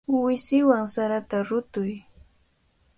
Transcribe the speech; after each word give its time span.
Uusiwan 0.17 0.85
sarata 0.93 1.37
rutuy. 1.49 1.91